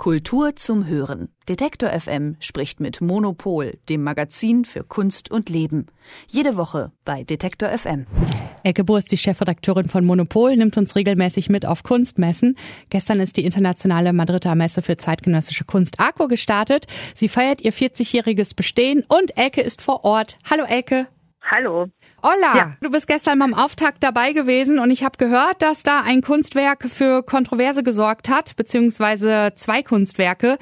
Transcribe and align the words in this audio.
Kultur 0.00 0.56
zum 0.56 0.86
Hören. 0.86 1.28
Detektor 1.46 1.90
FM 1.90 2.36
spricht 2.40 2.80
mit 2.80 3.02
Monopol, 3.02 3.78
dem 3.90 4.02
Magazin 4.02 4.64
für 4.64 4.82
Kunst 4.82 5.30
und 5.30 5.50
Leben. 5.50 5.88
Jede 6.26 6.56
Woche 6.56 6.90
bei 7.04 7.22
Detektor 7.22 7.68
FM. 7.68 8.06
Elke 8.62 8.82
ist 8.96 9.12
die 9.12 9.18
Chefredakteurin 9.18 9.90
von 9.90 10.06
Monopol, 10.06 10.56
nimmt 10.56 10.78
uns 10.78 10.96
regelmäßig 10.96 11.50
mit 11.50 11.66
auf 11.66 11.82
Kunstmessen. 11.82 12.56
Gestern 12.88 13.20
ist 13.20 13.36
die 13.36 13.44
internationale 13.44 14.14
Madrider 14.14 14.54
Messe 14.54 14.80
für 14.80 14.96
zeitgenössische 14.96 15.64
Kunst 15.66 16.00
ARCO 16.00 16.28
gestartet. 16.28 16.86
Sie 17.14 17.28
feiert 17.28 17.60
ihr 17.60 17.74
40-jähriges 17.74 18.56
Bestehen 18.56 19.04
und 19.06 19.36
Elke 19.36 19.60
ist 19.60 19.82
vor 19.82 20.06
Ort. 20.06 20.38
Hallo 20.48 20.64
Elke. 20.64 21.08
Hallo. 21.52 21.88
Olla, 22.22 22.56
ja. 22.56 22.76
du 22.80 22.90
bist 22.90 23.08
gestern 23.08 23.40
beim 23.40 23.54
Auftakt 23.54 24.04
dabei 24.04 24.32
gewesen 24.32 24.78
und 24.78 24.92
ich 24.92 25.02
habe 25.02 25.18
gehört, 25.18 25.62
dass 25.62 25.82
da 25.82 26.02
ein 26.02 26.22
Kunstwerk 26.22 26.84
für 26.84 27.24
Kontroverse 27.24 27.82
gesorgt 27.82 28.28
hat, 28.28 28.54
beziehungsweise 28.54 29.52
zwei 29.56 29.82
Kunstwerke. 29.82 30.58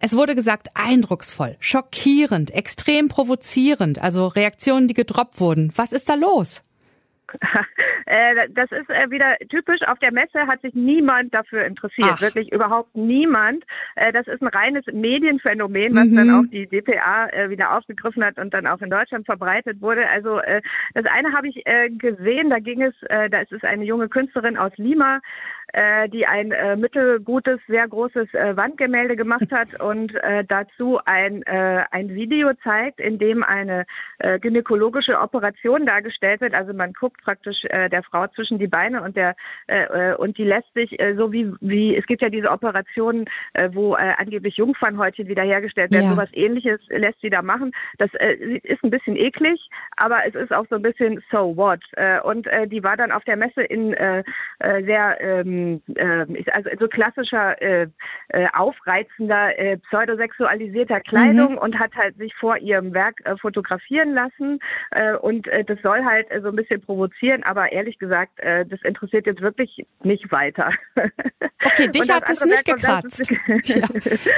Es 0.00 0.16
wurde 0.16 0.34
gesagt, 0.34 0.68
eindrucksvoll, 0.72 1.56
schockierend, 1.60 2.50
extrem 2.50 3.08
provozierend, 3.08 4.02
also 4.02 4.26
Reaktionen, 4.26 4.88
die 4.88 4.94
gedroppt 4.94 5.38
wurden. 5.38 5.70
Was 5.76 5.92
ist 5.92 6.08
da 6.08 6.14
los? 6.14 6.62
Äh, 8.12 8.50
das 8.50 8.70
ist 8.72 8.90
äh, 8.90 9.10
wieder 9.10 9.38
typisch. 9.48 9.80
Auf 9.86 9.98
der 9.98 10.12
Messe 10.12 10.46
hat 10.46 10.60
sich 10.60 10.74
niemand 10.74 11.32
dafür 11.32 11.64
interessiert. 11.64 12.10
Ach. 12.12 12.20
Wirklich 12.20 12.52
überhaupt 12.52 12.94
niemand. 12.94 13.64
Äh, 13.94 14.12
das 14.12 14.26
ist 14.26 14.42
ein 14.42 14.48
reines 14.48 14.84
Medienphänomen, 14.92 15.94
was 15.94 16.08
mhm. 16.08 16.16
dann 16.16 16.30
auch 16.30 16.50
die 16.50 16.66
DPA 16.66 17.48
wieder 17.48 17.74
aufgegriffen 17.74 18.22
hat 18.22 18.38
und 18.38 18.52
dann 18.52 18.66
auch 18.66 18.82
in 18.82 18.90
Deutschland 18.90 19.24
verbreitet 19.24 19.80
wurde. 19.80 20.08
Also 20.10 20.40
das 20.94 21.06
eine 21.06 21.32
habe 21.32 21.48
ich 21.48 21.64
gesehen, 21.98 22.50
da 22.50 22.58
ging 22.58 22.82
es, 22.82 22.94
da 23.08 23.38
ist 23.38 23.52
es 23.52 23.62
eine 23.62 23.84
junge 23.84 24.08
Künstlerin 24.08 24.58
aus 24.58 24.72
Lima, 24.76 25.20
die 26.12 26.26
ein 26.26 26.52
mittelgutes, 26.78 27.60
sehr 27.68 27.88
großes 27.88 28.28
Wandgemälde 28.32 29.16
gemacht 29.16 29.50
hat 29.50 29.80
und 29.80 30.12
dazu 30.48 31.00
ein, 31.04 31.42
ein 31.44 32.14
Video 32.14 32.52
zeigt, 32.62 33.00
in 33.00 33.18
dem 33.18 33.42
eine 33.42 33.84
gynäkologische 34.40 35.18
Operation 35.18 35.86
dargestellt 35.86 36.40
wird. 36.40 36.54
Also 36.54 36.72
man 36.72 36.92
guckt 36.92 37.22
praktisch 37.22 37.64
äh, 37.64 37.88
der 38.02 38.10
Frau 38.10 38.26
zwischen 38.28 38.58
die 38.58 38.66
Beine 38.66 39.02
und 39.02 39.16
der 39.16 39.34
äh, 39.66 40.10
äh, 40.10 40.14
und 40.16 40.38
die 40.38 40.44
lässt 40.44 40.72
sich 40.74 40.98
äh, 41.00 41.14
so 41.16 41.32
wie 41.32 41.52
wie 41.60 41.96
es 41.96 42.06
gibt 42.06 42.22
ja 42.22 42.28
diese 42.28 42.50
Operationen, 42.50 43.26
äh, 43.54 43.68
wo 43.72 43.94
äh, 43.94 44.12
angeblich 44.16 44.56
Jungfernhäutchen 44.56 45.28
wiederhergestellt 45.28 45.92
werden. 45.92 46.06
Ja. 46.06 46.10
Sowas 46.10 46.28
ähnliches 46.32 46.80
lässt 46.88 47.20
sie 47.20 47.30
da 47.30 47.42
machen. 47.42 47.72
Das 47.98 48.10
äh, 48.14 48.58
ist 48.62 48.82
ein 48.82 48.90
bisschen 48.90 49.16
eklig, 49.16 49.60
aber 49.96 50.26
es 50.26 50.34
ist 50.34 50.52
auch 50.52 50.66
so 50.68 50.76
ein 50.76 50.82
bisschen 50.82 51.22
so 51.30 51.56
what. 51.56 51.80
Äh, 51.92 52.20
und 52.20 52.46
äh, 52.46 52.66
die 52.66 52.82
war 52.82 52.96
dann 52.96 53.12
auf 53.12 53.24
der 53.24 53.36
Messe 53.36 53.62
in 53.62 53.92
äh, 53.94 54.22
äh 54.58 54.82
sehr 54.84 55.20
ähm, 55.20 55.82
äh, 55.94 56.26
also 56.52 56.70
so 56.78 56.88
klassischer 56.88 57.60
äh, 57.60 57.86
äh, 58.28 58.46
aufreizender 58.52 59.58
äh, 59.58 59.76
pseudosexualisierter 59.78 61.00
Kleidung 61.00 61.52
mhm. 61.52 61.58
und 61.58 61.78
hat 61.78 61.94
halt 61.94 62.16
sich 62.16 62.34
vor 62.34 62.56
ihrem 62.58 62.94
Werk 62.94 63.20
äh, 63.24 63.36
fotografieren 63.36 64.14
lassen 64.14 64.58
äh, 64.90 65.14
und 65.14 65.46
äh, 65.48 65.64
das 65.64 65.78
soll 65.82 66.04
halt 66.04 66.30
äh, 66.30 66.40
so 66.40 66.48
ein 66.48 66.56
bisschen 66.56 66.80
provozieren, 66.80 67.42
aber 67.44 67.72
ehrlich 67.72 67.91
gesagt, 67.98 68.38
äh, 68.40 68.64
das 68.66 68.80
interessiert 68.82 69.26
jetzt 69.26 69.40
wirklich 69.40 69.86
nicht 70.02 70.30
weiter. 70.30 70.70
Okay, 71.64 71.88
dich 71.88 72.10
hat 72.10 72.28
es 72.28 72.44
nicht 72.44 72.64
gekratzt. 72.64 73.30
ja. 73.64 73.86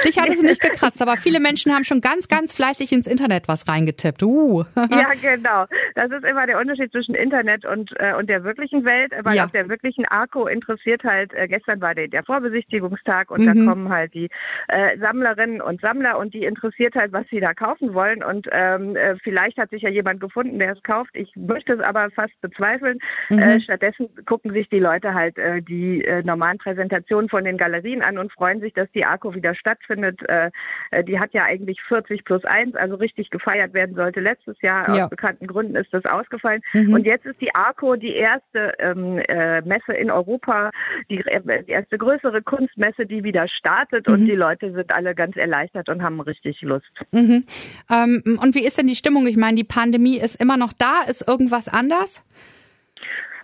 Dich 0.05 0.19
hat 0.19 0.29
es 0.29 0.41
nicht 0.41 0.61
gekratzt, 0.61 1.01
aber 1.01 1.17
viele 1.17 1.39
Menschen 1.39 1.73
haben 1.73 1.83
schon 1.83 2.01
ganz, 2.01 2.27
ganz 2.27 2.53
fleißig 2.53 2.91
ins 2.91 3.07
Internet 3.07 3.47
was 3.47 3.67
reingetippt. 3.67 4.21
Uh. 4.23 4.63
ja, 4.75 5.11
genau. 5.21 5.65
Das 5.95 6.11
ist 6.11 6.23
immer 6.23 6.45
der 6.45 6.59
Unterschied 6.59 6.91
zwischen 6.91 7.15
Internet 7.15 7.65
und, 7.65 7.91
äh, 7.99 8.13
und 8.13 8.29
der 8.29 8.43
wirklichen 8.43 8.85
Welt, 8.85 9.11
weil 9.23 9.37
ja. 9.37 9.45
auf 9.45 9.51
der 9.51 9.69
wirklichen 9.69 10.05
Arco 10.05 10.47
interessiert 10.47 11.03
halt, 11.03 11.33
äh, 11.33 11.47
gestern 11.47 11.81
war 11.81 11.95
der, 11.95 12.07
der 12.07 12.23
Vorbesichtigungstag 12.23 13.31
und 13.31 13.41
mhm. 13.41 13.45
da 13.65 13.71
kommen 13.71 13.89
halt 13.89 14.13
die 14.13 14.29
äh, 14.67 14.97
Sammlerinnen 14.99 15.61
und 15.61 15.81
Sammler 15.81 16.17
und 16.19 16.33
die 16.33 16.43
interessiert 16.43 16.95
halt, 16.95 17.11
was 17.11 17.25
sie 17.29 17.39
da 17.39 17.53
kaufen 17.53 17.93
wollen 17.93 18.23
und 18.23 18.47
ähm, 18.51 18.95
äh, 18.95 19.15
vielleicht 19.23 19.57
hat 19.57 19.71
sich 19.71 19.81
ja 19.81 19.89
jemand 19.89 20.19
gefunden, 20.19 20.59
der 20.59 20.73
es 20.73 20.83
kauft. 20.83 21.11
Ich 21.13 21.31
möchte 21.35 21.73
es 21.73 21.79
aber 21.79 22.09
fast 22.11 22.39
bezweifeln. 22.41 22.99
Mhm. 23.29 23.34
Äh, 23.39 23.61
stattdessen 23.61 24.09
gucken 24.25 24.53
sich 24.53 24.69
die 24.69 24.79
Leute 24.79 25.13
halt 25.13 25.37
äh, 25.37 25.61
die 25.61 26.03
äh, 26.03 26.23
normalen 26.23 26.57
Präsentationen 26.57 27.29
von 27.29 27.43
den 27.43 27.57
Galerien 27.57 28.01
an 28.01 28.17
und 28.17 28.31
freuen 28.31 28.59
sich, 28.61 28.73
dass 28.73 28.89
die 28.93 29.05
ARCO 29.05 29.33
wieder 29.33 29.55
stattfindet. 29.55 30.21
Äh, 30.27 30.51
äh 30.91 31.03
die 31.03 31.19
hat 31.19 31.33
ja 31.33 31.43
eigentlich 31.43 31.81
40 31.87 32.23
plus 32.23 32.43
1, 32.45 32.75
also 32.75 32.95
richtig 32.95 33.29
gefeiert 33.29 33.73
werden 33.73 33.95
sollte 33.95 34.19
letztes 34.19 34.59
Jahr. 34.61 34.95
Ja. 34.95 35.03
Aus 35.05 35.09
bekannten 35.09 35.47
Gründen 35.47 35.75
ist 35.75 35.93
das 35.93 36.05
ausgefallen. 36.05 36.61
Mhm. 36.73 36.93
Und 36.93 37.05
jetzt 37.05 37.25
ist 37.25 37.39
die 37.41 37.53
ARCO 37.53 37.95
die 37.95 38.15
erste 38.15 38.73
ähm, 38.79 39.19
äh, 39.27 39.61
Messe 39.61 39.93
in 39.93 40.11
Europa, 40.11 40.71
die, 41.09 41.23
die 41.67 41.71
erste 41.71 41.97
größere 41.97 42.41
Kunstmesse, 42.41 43.05
die 43.05 43.23
wieder 43.23 43.47
startet 43.47 44.07
mhm. 44.07 44.13
und 44.13 44.25
die 44.25 44.35
Leute 44.35 44.71
sind 44.73 44.93
alle 44.93 45.15
ganz 45.15 45.35
erleichtert 45.35 45.89
und 45.89 46.01
haben 46.01 46.19
richtig 46.19 46.61
Lust. 46.61 46.85
Mhm. 47.11 47.45
Ähm, 47.91 48.39
und 48.41 48.55
wie 48.55 48.65
ist 48.65 48.77
denn 48.77 48.87
die 48.87 48.95
Stimmung? 48.95 49.27
Ich 49.27 49.37
meine, 49.37 49.55
die 49.55 49.63
Pandemie 49.63 50.17
ist 50.17 50.41
immer 50.41 50.57
noch 50.57 50.73
da. 50.73 51.01
Ist 51.07 51.27
irgendwas 51.27 51.67
anders? 51.67 52.23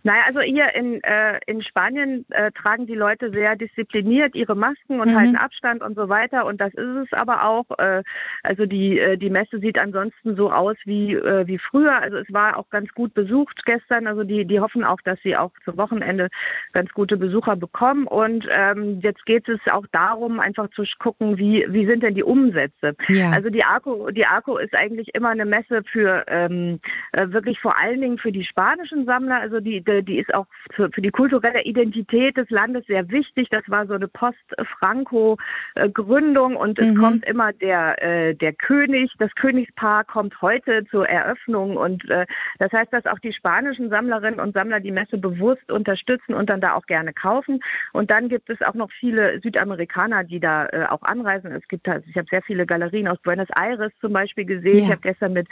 Naja, 0.03 0.23
also 0.25 0.41
hier 0.41 0.73
in, 0.73 1.03
äh, 1.03 1.39
in 1.45 1.61
Spanien 1.61 2.25
äh, 2.29 2.51
tragen 2.51 2.87
die 2.87 2.95
Leute 2.95 3.31
sehr 3.31 3.55
diszipliniert 3.55 4.35
ihre 4.35 4.55
Masken 4.55 4.99
und 4.99 5.11
mhm. 5.11 5.15
halten 5.15 5.35
Abstand 5.35 5.83
und 5.83 5.95
so 5.95 6.09
weiter. 6.09 6.45
Und 6.45 6.59
das 6.59 6.73
ist 6.73 7.05
es 7.05 7.13
aber 7.13 7.45
auch. 7.45 7.65
Äh, 7.77 8.03
also 8.43 8.65
die, 8.65 8.99
äh, 8.99 9.17
die 9.17 9.29
Messe 9.29 9.59
sieht 9.59 9.79
ansonsten 9.79 10.35
so 10.35 10.51
aus 10.51 10.75
wie, 10.85 11.13
äh, 11.13 11.45
wie 11.45 11.59
früher. 11.59 12.01
Also 12.01 12.17
es 12.17 12.31
war 12.33 12.57
auch 12.57 12.69
ganz 12.69 12.91
gut 12.93 13.13
besucht 13.13 13.63
gestern. 13.65 14.07
Also 14.07 14.23
die, 14.23 14.45
die 14.45 14.59
hoffen 14.59 14.83
auch, 14.83 14.99
dass 15.01 15.19
sie 15.23 15.37
auch 15.37 15.51
zum 15.65 15.77
Wochenende 15.77 16.29
ganz 16.73 16.91
gute 16.93 17.17
Besucher 17.17 17.55
bekommen. 17.55 18.07
Und 18.07 18.47
ähm, 18.51 18.99
jetzt 19.01 19.25
geht 19.25 19.47
es 19.49 19.59
auch 19.71 19.85
darum, 19.91 20.39
einfach 20.39 20.69
zu 20.71 20.83
gucken, 20.99 21.37
wie, 21.37 21.65
wie 21.69 21.85
sind 21.85 22.01
denn 22.01 22.15
die 22.15 22.23
Umsätze. 22.23 22.95
Ja. 23.07 23.31
Also 23.31 23.49
die 23.49 23.63
ARCO, 23.63 24.09
die 24.11 24.25
ARCO 24.25 24.57
ist 24.57 24.75
eigentlich 24.75 25.13
immer 25.13 25.29
eine 25.29 25.45
Messe 25.45 25.83
für 25.91 26.23
ähm, 26.27 26.79
äh, 27.11 27.27
wirklich 27.29 27.59
vor 27.59 27.79
allen 27.79 28.01
Dingen 28.01 28.17
für 28.17 28.31
die 28.31 28.43
spanischen 28.43 29.05
Sammler. 29.05 29.39
Also 29.39 29.59
die 29.59 29.81
die 29.99 30.19
ist 30.19 30.33
auch 30.33 30.45
für, 30.75 30.89
für, 30.91 31.01
die 31.01 31.11
kulturelle 31.11 31.63
Identität 31.63 32.37
des 32.37 32.49
Landes 32.49 32.85
sehr 32.87 33.09
wichtig. 33.09 33.49
Das 33.49 33.63
war 33.67 33.85
so 33.87 33.93
eine 33.93 34.07
Post-Franco-Gründung 34.07 36.55
und 36.55 36.79
es 36.79 36.87
mhm. 36.87 36.97
kommt 36.97 37.25
immer 37.25 37.51
der, 37.53 38.01
äh, 38.01 38.33
der 38.35 38.53
König, 38.53 39.11
das 39.19 39.29
Königspaar 39.35 40.05
kommt 40.05 40.41
heute 40.41 40.85
zur 40.89 41.07
Eröffnung 41.07 41.77
und 41.77 42.09
äh, 42.09 42.25
das 42.59 42.71
heißt, 42.71 42.91
dass 42.93 43.05
auch 43.05 43.19
die 43.19 43.33
spanischen 43.33 43.89
Sammlerinnen 43.89 44.39
und 44.39 44.53
Sammler 44.53 44.79
die 44.79 44.91
Messe 44.91 45.17
bewusst 45.17 45.69
unterstützen 45.71 46.33
und 46.33 46.49
dann 46.49 46.61
da 46.61 46.75
auch 46.75 46.85
gerne 46.85 47.11
kaufen. 47.13 47.59
Und 47.93 48.11
dann 48.11 48.29
gibt 48.29 48.49
es 48.49 48.61
auch 48.61 48.73
noch 48.73 48.89
viele 48.91 49.39
Südamerikaner, 49.41 50.23
die 50.23 50.39
da 50.39 50.67
äh, 50.67 50.85
auch 50.89 51.03
anreisen. 51.03 51.51
Es 51.51 51.67
gibt 51.67 51.89
also, 51.89 52.07
ich 52.09 52.15
habe 52.15 52.27
sehr 52.29 52.43
viele 52.43 52.65
Galerien 52.65 53.07
aus 53.07 53.17
Buenos 53.19 53.49
Aires 53.55 53.91
zum 53.99 54.13
Beispiel 54.13 54.45
gesehen. 54.45 54.77
Ja. 54.77 54.83
Ich 54.83 54.91
habe 54.91 55.01
gestern 55.01 55.33
mit 55.33 55.47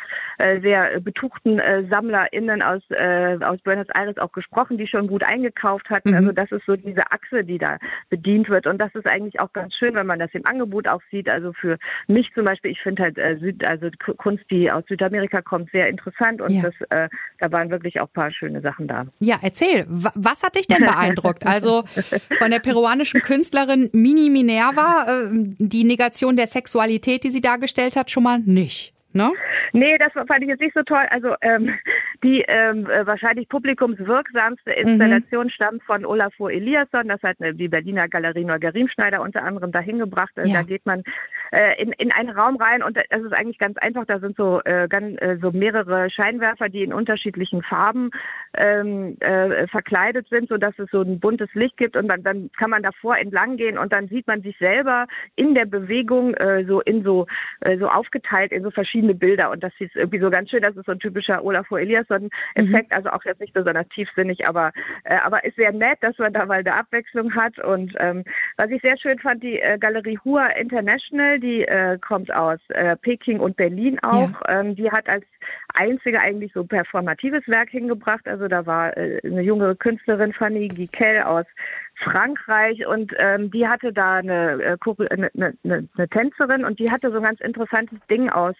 sehr 0.61 1.01
betuchten 1.01 1.59
SammlerInnen 1.89 2.61
aus, 2.61 2.83
aus 3.41 3.59
Buenos 3.63 3.89
Aires 3.89 4.17
auch 4.17 4.28
gesprochen, 4.31 4.77
die 4.77 4.87
schon 4.87 5.07
gut 5.07 5.23
eingekauft 5.23 5.89
hatten. 5.89 6.11
Mhm. 6.11 6.15
Also 6.15 6.31
das 6.31 6.51
ist 6.51 6.65
so 6.65 6.75
diese 6.75 7.11
Achse, 7.11 7.43
die 7.43 7.57
da 7.57 7.77
bedient 8.09 8.49
wird. 8.49 8.67
Und 8.67 8.79
das 8.79 8.93
ist 8.95 9.07
eigentlich 9.07 9.39
auch 9.39 9.53
ganz 9.53 9.73
schön, 9.75 9.95
wenn 9.95 10.07
man 10.07 10.19
das 10.19 10.29
im 10.33 10.45
Angebot 10.45 10.87
auch 10.87 11.01
sieht. 11.11 11.29
Also 11.29 11.53
für 11.53 11.77
mich 12.07 12.29
zum 12.33 12.45
Beispiel, 12.45 12.71
ich 12.71 12.81
finde 12.81 13.03
halt 13.03 13.17
äh, 13.17 13.37
Süd, 13.37 13.65
also 13.65 13.89
Kunst, 14.17 14.43
die 14.49 14.71
aus 14.71 14.83
Südamerika 14.87 15.41
kommt, 15.41 15.71
sehr 15.71 15.87
interessant 15.87 16.41
und 16.41 16.51
ja. 16.51 16.61
das, 16.61 16.73
äh, 16.89 17.09
da 17.39 17.51
waren 17.51 17.69
wirklich 17.69 17.99
auch 18.01 18.07
ein 18.07 18.13
paar 18.13 18.31
schöne 18.31 18.61
Sachen 18.61 18.87
da. 18.87 19.05
Ja, 19.19 19.37
erzähl, 19.41 19.85
was 19.87 20.43
hat 20.43 20.55
dich 20.55 20.67
denn 20.67 20.83
beeindruckt? 20.83 21.45
Also 21.45 21.83
von 22.37 22.51
der 22.51 22.59
peruanischen 22.59 23.21
Künstlerin 23.21 23.89
Mini 23.93 24.29
Minerva, 24.29 25.05
äh, 25.07 25.29
die 25.57 25.83
Negation 25.83 26.35
der 26.35 26.47
Sexualität, 26.47 27.23
die 27.23 27.29
sie 27.29 27.41
dargestellt 27.41 27.95
hat, 27.95 28.11
schon 28.11 28.23
mal 28.23 28.39
nicht. 28.39 28.93
Ne? 29.11 29.31
Nee, 29.73 29.97
das 29.97 30.13
fand 30.13 30.43
ich 30.43 30.49
jetzt 30.49 30.61
nicht 30.61 30.75
so 30.75 30.83
toll. 30.83 31.05
Also 31.09 31.35
ähm, 31.41 31.73
die 32.23 32.43
ähm, 32.47 32.89
äh, 32.89 33.05
wahrscheinlich 33.05 33.47
publikumswirksamste 33.49 34.71
Installation 34.71 35.45
mhm. 35.45 35.49
stammt 35.49 35.83
von 35.83 36.05
Olafur 36.05 36.51
Eliasson. 36.51 37.07
Das 37.07 37.21
hat 37.23 37.37
die 37.39 37.67
Berliner 37.67 38.07
Galerie 38.07 38.43
Neugerimschneider 38.43 39.21
unter 39.21 39.43
anderem 39.43 39.71
dahin 39.71 39.99
gebracht. 39.99 40.31
Ja. 40.35 40.43
Da 40.53 40.61
geht 40.63 40.85
man 40.85 41.03
äh, 41.51 41.81
in, 41.81 41.91
in 41.93 42.11
einen 42.11 42.29
Raum 42.29 42.57
rein 42.57 42.83
und 42.83 42.97
das 42.97 43.21
ist 43.21 43.33
eigentlich 43.33 43.57
ganz 43.57 43.77
einfach. 43.77 44.05
Da 44.05 44.19
sind 44.19 44.35
so, 44.35 44.61
äh, 44.65 44.87
ganz, 44.89 45.21
äh, 45.21 45.37
so 45.41 45.51
mehrere 45.51 46.09
Scheinwerfer, 46.09 46.69
die 46.69 46.83
in 46.83 46.93
unterschiedlichen 46.93 47.63
Farben 47.63 48.11
ähm, 48.57 49.17
äh, 49.19 49.67
verkleidet 49.67 50.27
sind, 50.29 50.49
sodass 50.49 50.77
es 50.77 50.89
so 50.91 51.01
ein 51.01 51.19
buntes 51.19 51.49
Licht 51.53 51.77
gibt 51.77 51.95
und 51.95 52.07
dann, 52.07 52.23
dann 52.23 52.49
kann 52.57 52.69
man 52.69 52.83
davor 52.83 53.17
entlang 53.17 53.57
gehen 53.57 53.77
und 53.77 53.93
dann 53.93 54.07
sieht 54.09 54.27
man 54.27 54.41
sich 54.41 54.57
selber 54.57 55.07
in 55.35 55.55
der 55.55 55.65
Bewegung 55.65 56.33
äh, 56.35 56.65
so 56.65 56.81
in 56.81 57.03
so, 57.03 57.27
äh, 57.61 57.77
so 57.77 57.87
aufgeteilt 57.87 58.51
in 58.51 58.63
so 58.63 58.71
verschiedene 58.71 59.15
Bilder 59.15 59.51
und 59.51 59.63
das 59.63 59.73
ist 59.79 59.95
irgendwie 59.95 60.19
so 60.19 60.29
ganz 60.29 60.49
schön. 60.49 60.61
Das 60.61 60.75
ist 60.75 60.85
so 60.85 60.91
ein 60.91 60.99
typischer 60.99 61.43
Olafur 61.43 61.79
Eliasson-Effekt, 62.09 62.91
mhm. 62.91 62.95
also 62.95 63.09
auch 63.09 63.23
jetzt 63.25 63.41
nicht 63.41 63.53
besonders 63.53 63.87
tiefsinnig, 63.89 64.47
aber, 64.47 64.71
äh, 65.03 65.17
aber 65.17 65.43
ist 65.43 65.55
sehr 65.55 65.71
nett, 65.71 65.99
dass 66.01 66.17
man 66.17 66.33
da 66.33 66.45
mal 66.45 66.59
eine 66.59 66.73
Abwechslung 66.73 67.33
hat 67.35 67.57
und 67.59 67.93
ähm, 67.99 68.23
was 68.57 68.69
ich 68.69 68.81
sehr 68.81 68.97
schön 68.97 69.19
fand, 69.19 69.43
die 69.43 69.59
äh, 69.59 69.77
Galerie 69.77 70.19
Hua 70.23 70.47
International, 70.47 71.39
die 71.39 71.63
äh, 71.63 71.97
kommt 71.99 72.33
aus 72.33 72.59
äh, 72.69 72.95
Peking 72.97 73.39
und 73.39 73.57
Berlin 73.57 73.99
auch. 73.99 74.31
Ja. 74.47 74.59
Ähm, 74.59 74.75
die 74.75 74.91
hat 74.91 75.07
als 75.07 75.25
einzige 75.73 76.21
eigentlich 76.21 76.51
so 76.53 76.63
performatives 76.63 77.47
Werk 77.47 77.69
hingebracht. 77.69 78.27
Also 78.27 78.47
da 78.47 78.65
war 78.65 78.95
äh, 78.97 79.19
eine 79.23 79.41
junge 79.41 79.75
Künstlerin, 79.75 80.33
Fanny 80.33 80.67
Gikel 80.67 81.21
aus 81.23 81.45
Frankreich 82.03 82.85
und 82.87 83.13
ähm, 83.17 83.51
die 83.51 83.67
hatte 83.67 83.91
da 83.91 84.15
eine, 84.15 84.61
äh, 84.61 84.77
eine, 85.09 85.31
eine, 85.35 85.53
eine 85.63 86.09
Tänzerin 86.09 86.65
und 86.65 86.79
die 86.79 86.91
hatte 86.91 87.11
so 87.11 87.17
ein 87.17 87.23
ganz 87.23 87.41
interessantes 87.41 87.99
Ding 88.09 88.29
aus. 88.29 88.55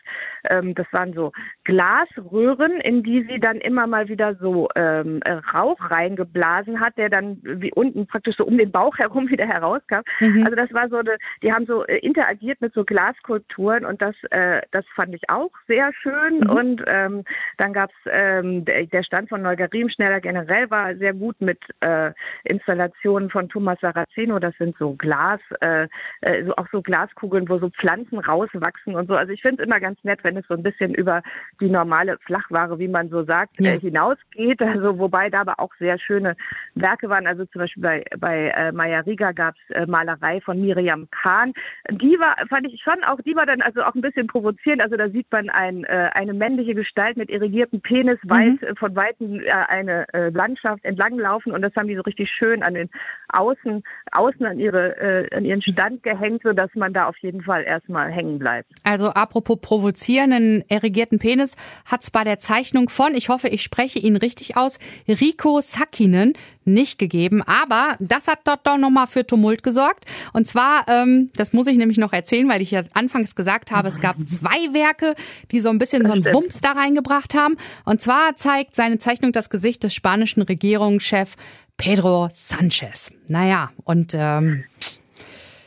Ähm, 0.50 0.76
das 0.76 0.88
waren 0.92 1.14
so 1.14 1.32
Glasröhren, 1.64 2.82
in 2.82 3.04
die 3.04 3.26
sie 3.30 3.40
dann 3.40 3.58
immer 3.58 3.88
mal 3.88 4.08
wieder 4.08 4.36
so 4.36 4.70
ähm, 4.76 5.22
Rauch 5.54 5.80
reingeblasen 5.90 6.80
hat, 6.80 6.98
der 6.98 7.10
dann 7.10 7.40
wie 7.44 7.72
unten 7.74 8.08
praktisch 8.08 8.36
so 8.38 8.46
um 8.46 8.58
den 8.58 8.72
Bauch 8.72 8.98
herum 8.98 9.30
wieder 9.30 9.48
herauskam. 9.48 10.02
Mhm. 10.20 10.44
Also 10.44 10.56
das 10.56 10.74
war 10.74 10.90
so 10.90 10.98
eine, 10.98 11.18
die 11.42 11.54
haben 11.54 11.66
so 11.66 11.86
äh, 11.86 11.98
interagiert 12.00 12.62
mit 12.62 12.74
so 12.74 12.84
Glaskulturen 12.84 13.86
und 13.86 14.02
das, 14.02 14.16
äh, 14.32 14.62
das 14.72 14.86
fand 14.96 15.16
ich 15.16 15.30
auch 15.30 15.52
sehr 15.68 15.92
schön. 15.94 16.40
Mhm. 16.42 16.50
Und 16.50 16.84
ähm, 16.88 17.24
dann 17.58 17.74
gab's 17.74 17.96
ähm, 18.06 18.66
der, 18.66 18.86
der 18.86 19.04
Stand 19.04 19.30
von 19.30 19.42
Neugerim 19.42 19.90
schneller 19.90 20.20
generell 20.20 20.70
war 20.70 20.96
sehr 20.96 21.14
gut 21.14 21.40
mit 21.40 21.60
äh, 21.82 22.12
Installationen 22.44 23.29
von 23.30 23.50
Thomas 23.50 23.80
Saraceno. 23.82 24.40
Das 24.40 24.56
sind 24.58 24.76
so 24.78 24.94
Glas, 24.94 25.40
äh, 25.62 25.88
äh, 26.22 26.46
so 26.46 26.56
auch 26.56 26.68
so 26.72 26.82
Glaskugeln, 26.82 27.48
wo 27.50 27.60
so 27.60 27.70
Pflanzen 27.70 28.20
rauswachsen 28.20 28.96
und 28.96 29.08
so. 29.08 29.16
Also 29.16 29.34
ich 29.34 29.42
finde 29.42 29.64
es 29.64 29.68
immer 29.68 29.80
ganz 29.80 30.04
nett, 30.04 30.20
wenn 30.24 30.38
es 30.38 30.48
so 30.48 30.54
ein 30.54 30.64
bisschen 30.64 30.94
über 30.94 31.22
die 31.60 31.70
normale 31.70 32.18
Flachware, 32.26 32.80
wie 32.80 32.88
man 32.88 33.10
so 33.10 33.24
sagt, 33.24 33.60
ja. 33.60 33.74
äh, 33.74 33.80
hinausgeht. 33.80 34.62
Also 34.62 35.00
wobei 35.00 35.30
da 35.30 35.42
aber 35.42 35.60
auch 35.60 35.72
sehr 35.80 36.00
schöne 36.00 36.36
Werke 36.76 37.10
waren. 37.10 37.28
Also 37.28 37.46
zum 37.46 37.62
Beispiel 37.62 37.84
bei, 37.84 38.04
bei 38.18 38.50
äh, 38.50 38.72
Maya 38.72 39.02
Riga 39.02 39.32
gab 39.32 39.56
es 39.56 39.76
äh, 39.76 39.86
Malerei 39.86 40.42
von 40.42 40.60
Miriam 40.60 41.08
Kahn. 41.12 41.54
Die 41.90 42.20
war, 42.20 42.36
fand 42.48 42.68
ich 42.68 42.82
schon 42.82 43.04
auch, 43.04 43.20
die 43.22 43.36
war 43.36 43.46
dann 43.46 43.62
also 43.62 43.84
auch 43.84 43.96
ein 43.96 44.02
bisschen 44.02 44.28
provozierend. 44.28 44.82
Also 44.82 44.96
da 44.96 45.10
sieht 45.10 45.28
man 45.32 45.50
ein, 45.50 45.84
äh, 45.86 46.10
eine 46.14 46.34
männliche 46.34 46.76
Gestalt 46.76 47.18
mit 47.18 47.30
irrigiertem 47.30 47.82
Penis 47.82 48.20
weit, 48.24 48.62
mhm. 48.62 48.68
äh, 48.68 48.76
von 48.76 48.96
Weitem 48.96 49.40
äh, 49.42 49.52
eine 49.52 50.12
äh, 50.14 50.30
Landschaft 50.30 50.84
entlanglaufen 50.86 51.52
und 51.52 51.62
das 51.62 51.76
haben 51.76 51.88
die 51.88 51.96
so 51.96 52.02
richtig 52.02 52.30
schön 52.30 52.64
an 52.64 52.74
den 52.74 52.90
Außen, 53.32 53.84
außen 54.12 54.46
an 54.46 54.60
ihre, 54.60 54.98
äh, 54.98 55.36
an 55.36 55.46
ihren 55.46 55.62
Stand 55.62 56.04
gehängt, 56.04 56.42
so 56.44 56.54
dass 56.54 56.70
man 56.76 56.94
da 56.94 57.08
auf 57.08 57.18
jeden 57.20 57.42
Fall 57.44 57.64
erstmal 57.64 58.12
hängen 58.12 58.40
bleibt. 58.40 58.72
Also 58.84 59.10
apropos 59.10 59.60
provozierenden 59.62 60.64
irrigierten 60.68 61.20
Penis 61.20 61.56
hat's 61.86 62.12
bei 62.12 62.24
der 62.24 62.40
Zeichnung 62.40 62.90
von, 62.90 63.14
ich 63.14 63.30
hoffe, 63.30 63.48
ich 63.50 63.62
spreche 63.62 64.00
ihn 64.00 64.16
richtig 64.16 64.58
aus, 64.58 64.80
Rico 65.08 65.62
Sakinen 65.62 66.34
nicht 66.66 67.00
gegeben. 67.00 67.42
Aber 67.44 67.96
das 68.00 68.28
hat 68.28 68.40
dort 68.46 68.66
doch 68.66 68.78
nochmal 68.78 69.08
für 69.08 69.26
Tumult 69.26 69.64
gesorgt. 69.64 70.06
Und 70.34 70.48
zwar, 70.48 70.88
ähm, 70.88 71.32
das 71.36 71.54
muss 71.54 71.68
ich 71.68 71.78
nämlich 71.78 71.98
noch 71.98 72.14
erzählen, 72.14 72.48
weil 72.48 72.62
ich 72.62 72.72
ja 72.72 72.84
anfangs 72.94 73.36
gesagt 73.36 73.72
habe, 73.72 73.88
es 73.88 74.00
gab 74.00 74.18
zwei 74.28 74.74
Werke, 74.74 75.16
die 75.52 75.60
so 75.60 75.70
ein 75.70 75.78
bisschen 75.78 76.06
so 76.06 76.14
einen 76.14 76.26
Wumms 76.26 76.62
da 76.62 76.72
reingebracht 76.72 77.36
haben. 77.36 77.58
Und 77.86 78.02
zwar 78.02 78.36
zeigt 78.38 78.76
seine 78.76 79.00
Zeichnung 79.00 79.32
das 79.32 79.50
Gesicht 79.50 79.84
des 79.84 79.94
spanischen 79.94 80.42
Regierungschefs 80.42 81.36
Pedro 81.80 82.28
Sanchez. 82.32 83.10
Naja, 83.30 83.72
und 83.86 84.14
ähm, 84.14 84.66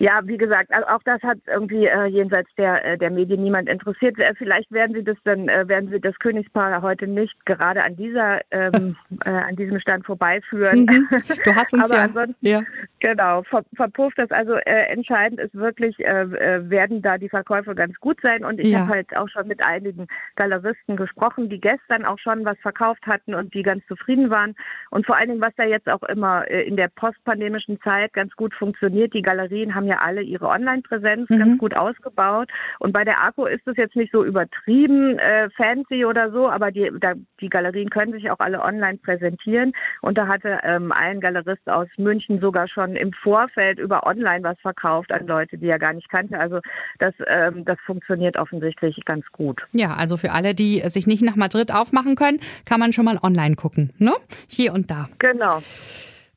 ja, 0.02 0.18
wie 0.24 0.36
gesagt, 0.36 0.72
also 0.72 0.84
auch 0.88 1.02
das 1.04 1.22
hat 1.22 1.38
irgendwie 1.46 1.86
äh, 1.86 2.06
jenseits 2.06 2.50
der 2.58 2.84
äh, 2.84 2.98
der 2.98 3.12
Medien 3.12 3.40
niemand 3.40 3.68
interessiert. 3.68 4.16
Vielleicht 4.36 4.72
werden 4.72 4.96
Sie 4.96 5.04
das 5.04 5.16
dann 5.22 5.48
äh, 5.48 5.68
werden 5.68 5.90
Sie 5.90 6.00
das 6.00 6.18
Königspaar 6.18 6.82
heute 6.82 7.06
nicht 7.06 7.46
gerade 7.46 7.84
an 7.84 7.94
dieser 7.94 8.40
ähm, 8.50 8.96
äh, 9.24 9.30
an 9.30 9.54
diesem 9.54 9.78
Stand 9.78 10.04
vorbeiführen. 10.04 10.86
Mhm. 10.86 11.08
Du 11.44 11.54
hast 11.54 11.72
uns 11.72 11.84
Aber 11.84 11.94
ja, 11.94 12.02
ansonsten, 12.02 12.46
ja. 12.46 12.62
genau 12.98 13.42
ver, 13.44 13.64
verpufft 13.76 14.18
das. 14.18 14.30
Also 14.32 14.54
äh, 14.54 14.86
entscheidend 14.92 15.38
ist 15.38 15.54
wirklich 15.54 15.96
äh, 16.00 16.22
äh, 16.22 16.68
werden 16.68 17.00
da 17.00 17.16
die 17.16 17.28
Verkäufe 17.28 17.76
ganz 17.76 17.94
gut 18.00 18.18
sein 18.22 18.44
und 18.44 18.58
ich 18.58 18.72
ja. 18.72 18.80
habe 18.80 18.94
halt 18.94 19.16
auch 19.16 19.28
schon 19.28 19.46
mit 19.46 19.64
einigen 19.64 20.08
Galeristen 20.34 20.96
gesprochen, 20.96 21.48
die 21.48 21.60
gestern 21.60 22.04
auch 22.04 22.18
schon 22.18 22.44
was 22.44 22.58
verkauft 22.58 23.06
hatten 23.06 23.34
und 23.34 23.54
die 23.54 23.62
ganz 23.62 23.86
zufrieden 23.86 24.30
waren 24.30 24.56
und 24.90 25.06
vor 25.06 25.16
allen 25.16 25.28
Dingen 25.28 25.40
was 25.40 25.54
da 25.56 25.64
jetzt 25.64 25.88
auch 25.88 26.02
immer 26.02 26.50
äh, 26.50 26.62
in 26.62 26.76
der 26.76 26.88
postpandemischen 26.88 27.80
Zeit 27.82 28.12
ganz 28.14 28.34
gut 28.34 28.52
funktioniert. 28.54 29.14
Die 29.14 29.22
Galerien 29.22 29.76
haben 29.76 29.86
ja 29.86 29.91
ja 29.92 29.98
alle 29.98 30.22
ihre 30.22 30.48
Online-Präsenz 30.48 31.28
mhm. 31.30 31.38
ganz 31.38 31.58
gut 31.58 31.76
ausgebaut. 31.76 32.50
Und 32.78 32.92
bei 32.92 33.04
der 33.04 33.22
Akku 33.22 33.44
ist 33.46 33.66
es 33.66 33.76
jetzt 33.76 33.96
nicht 33.96 34.12
so 34.12 34.24
übertrieben 34.24 35.18
äh, 35.18 35.48
fancy 35.50 36.04
oder 36.04 36.30
so, 36.30 36.48
aber 36.48 36.70
die, 36.70 36.90
da, 37.00 37.14
die 37.40 37.48
Galerien 37.48 37.90
können 37.90 38.12
sich 38.12 38.30
auch 38.30 38.40
alle 38.40 38.62
online 38.62 38.98
präsentieren. 38.98 39.72
Und 40.00 40.18
da 40.18 40.26
hatte 40.26 40.60
ähm, 40.62 40.92
ein 40.92 41.20
Galerist 41.20 41.68
aus 41.68 41.88
München 41.96 42.40
sogar 42.40 42.68
schon 42.68 42.96
im 42.96 43.12
Vorfeld 43.12 43.78
über 43.78 44.06
online 44.06 44.42
was 44.42 44.58
verkauft 44.60 45.12
an 45.12 45.26
Leute, 45.26 45.58
die 45.58 45.68
er 45.68 45.78
gar 45.78 45.92
nicht 45.92 46.08
kannte. 46.08 46.38
Also 46.38 46.60
das, 46.98 47.14
ähm, 47.26 47.64
das 47.64 47.78
funktioniert 47.84 48.36
offensichtlich 48.36 49.04
ganz 49.04 49.24
gut. 49.32 49.62
Ja, 49.74 49.94
also 49.94 50.16
für 50.16 50.32
alle, 50.32 50.54
die 50.54 50.80
sich 50.88 51.06
nicht 51.06 51.22
nach 51.22 51.36
Madrid 51.36 51.72
aufmachen 51.72 52.16
können, 52.16 52.40
kann 52.64 52.80
man 52.80 52.92
schon 52.92 53.04
mal 53.04 53.18
online 53.22 53.56
gucken, 53.56 53.92
ne? 53.98 54.12
Hier 54.48 54.72
und 54.72 54.90
da. 54.90 55.08
Genau. 55.18 55.62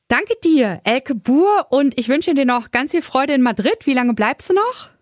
Danke 0.07 0.35
dir, 0.43 0.81
Elke 0.83 1.15
Buhr, 1.15 1.67
und 1.71 1.97
ich 1.97 2.09
wünsche 2.09 2.35
dir 2.35 2.45
noch 2.45 2.69
ganz 2.69 2.91
viel 2.91 3.01
Freude 3.01 3.33
in 3.33 3.41
Madrid. 3.41 3.85
Wie 3.85 3.93
lange 3.93 4.13
bleibst 4.13 4.49
du 4.49 4.53
noch? 4.53 4.94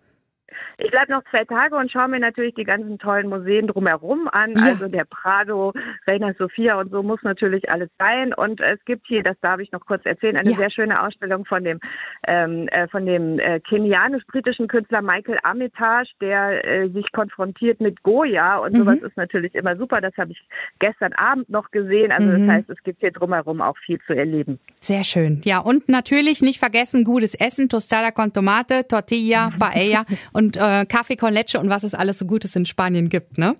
Ich 0.78 0.90
bleibe 0.90 1.12
noch 1.12 1.22
zwei 1.30 1.44
Tage 1.44 1.76
und 1.76 1.90
schaue 1.90 2.08
mir 2.08 2.20
natürlich 2.20 2.54
die 2.54 2.64
ganzen 2.64 2.98
tollen 2.98 3.28
Museen 3.28 3.66
drumherum 3.66 4.28
an. 4.32 4.54
Ja. 4.56 4.64
Also 4.66 4.88
der 4.88 5.04
Prado, 5.04 5.72
Reina 6.06 6.32
Sofia 6.38 6.78
und 6.78 6.90
so 6.90 7.02
muss 7.02 7.22
natürlich 7.22 7.70
alles 7.70 7.90
sein. 7.98 8.34
Und 8.34 8.60
es 8.60 8.84
gibt 8.84 9.06
hier, 9.06 9.22
das 9.22 9.36
darf 9.40 9.60
ich 9.60 9.70
noch 9.72 9.86
kurz 9.86 10.04
erzählen, 10.04 10.36
eine 10.36 10.50
ja. 10.50 10.56
sehr 10.56 10.70
schöne 10.70 11.02
Ausstellung 11.02 11.44
von 11.44 11.64
dem 11.64 11.80
ähm, 12.26 12.68
äh, 12.68 12.88
von 12.88 13.06
dem 13.06 13.38
äh, 13.38 13.60
kenianisch-britischen 13.60 14.68
Künstler 14.68 15.02
Michael 15.02 15.38
Armitage, 15.42 16.10
der 16.20 16.64
äh, 16.64 16.88
sich 16.90 17.10
konfrontiert 17.12 17.80
mit 17.80 18.02
Goya 18.02 18.58
und 18.58 18.72
mhm. 18.72 18.78
sowas 18.78 18.98
ist 19.02 19.16
natürlich 19.16 19.54
immer 19.54 19.76
super. 19.76 20.00
Das 20.00 20.16
habe 20.16 20.32
ich 20.32 20.40
gestern 20.78 21.12
Abend 21.14 21.48
noch 21.48 21.70
gesehen. 21.70 22.12
Also 22.12 22.26
mhm. 22.26 22.46
das 22.46 22.56
heißt, 22.56 22.70
es 22.70 22.82
gibt 22.82 23.00
hier 23.00 23.12
drumherum 23.12 23.60
auch 23.60 23.76
viel 23.78 24.00
zu 24.06 24.14
erleben. 24.14 24.58
Sehr 24.80 25.04
schön. 25.04 25.40
Ja, 25.44 25.58
und 25.60 25.88
natürlich 25.88 26.42
nicht 26.42 26.58
vergessen 26.58 27.04
gutes 27.04 27.34
Essen, 27.34 27.68
Tostada 27.68 28.10
con 28.10 28.32
Tomate, 28.32 28.86
Tortilla, 28.88 29.50
Paella 29.58 30.04
und 30.32 30.56
äh, 30.64 30.86
Kaffee 30.86 31.16
con 31.16 31.32
Leche 31.32 31.60
und 31.60 31.68
was 31.68 31.84
es 31.84 31.94
alles 31.94 32.18
so 32.18 32.26
Gutes 32.26 32.56
in 32.56 32.64
Spanien 32.64 33.08
gibt, 33.08 33.36
ne? 33.36 33.56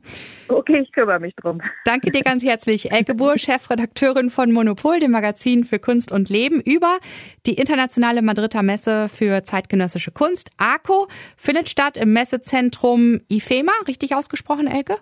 Okay, 0.48 0.80
ich 0.80 0.92
kümmere 0.92 1.20
mich 1.20 1.34
drum. 1.36 1.60
Danke 1.84 2.10
dir 2.10 2.22
ganz 2.22 2.42
herzlich. 2.44 2.90
Elke 2.92 3.14
Buhr, 3.14 3.36
Chefredakteurin 3.36 4.30
von 4.30 4.50
Monopol, 4.52 4.98
dem 4.98 5.10
Magazin 5.10 5.64
für 5.64 5.78
Kunst 5.78 6.12
und 6.12 6.30
Leben, 6.30 6.60
über 6.60 6.98
die 7.46 7.54
internationale 7.54 8.22
Madrider 8.22 8.62
Messe 8.62 9.08
für 9.08 9.44
zeitgenössische 9.44 10.12
Kunst. 10.12 10.50
ARCO 10.56 11.08
findet 11.36 11.68
statt 11.68 11.96
im 11.96 12.12
Messezentrum 12.12 13.20
IFEMA. 13.28 13.72
Richtig 13.86 14.14
ausgesprochen, 14.14 14.66
Elke? 14.66 14.96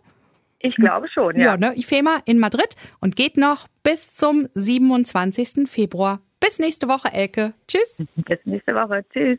Ich 0.58 0.74
glaube 0.76 1.08
schon, 1.08 1.36
ja. 1.36 1.44
Ja, 1.44 1.56
ne? 1.56 1.74
IFEMA 1.76 2.18
in 2.24 2.38
Madrid 2.38 2.76
und 3.00 3.16
geht 3.16 3.36
noch 3.36 3.66
bis 3.82 4.12
zum 4.12 4.48
27. 4.54 5.68
Februar. 5.68 6.20
Bis 6.40 6.58
nächste 6.58 6.88
Woche, 6.88 7.12
Elke. 7.12 7.54
Tschüss. 7.68 8.02
Bis 8.16 8.38
nächste 8.44 8.74
Woche. 8.74 9.04
Tschüss. 9.12 9.38